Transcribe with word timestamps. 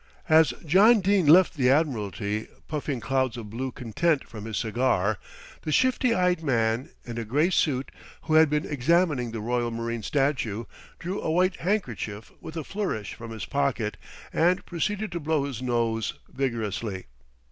As 0.29 0.49
John 0.65 0.99
Dene 0.99 1.27
left 1.27 1.53
the 1.55 1.69
Admiralty 1.69 2.47
puffing 2.67 3.01
clouds 3.01 3.37
of 3.37 3.51
blue 3.51 3.71
content 3.71 4.27
from 4.27 4.45
his 4.45 4.57
cigar, 4.57 5.19
the 5.61 5.71
shifty 5.71 6.11
eyed 6.11 6.41
man, 6.41 6.89
in 7.05 7.19
a 7.19 7.23
grey 7.23 7.51
suit, 7.51 7.91
who 8.23 8.33
had 8.33 8.49
been 8.49 8.65
examining 8.65 9.29
the 9.31 9.41
Royal 9.41 9.69
Marines 9.69 10.07
statue, 10.07 10.65
drew 10.97 11.21
a 11.21 11.29
white 11.29 11.57
handkerchief 11.57 12.31
with 12.41 12.57
a 12.57 12.63
flourish 12.63 13.13
from 13.13 13.29
his 13.29 13.45
pocket 13.45 13.95
and 14.33 14.65
proceeded 14.65 15.11
to 15.11 15.19
blow 15.19 15.43
his 15.43 15.61
nose 15.61 16.15
vigorously. 16.27 17.05